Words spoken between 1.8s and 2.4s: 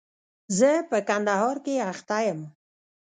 اخته يم.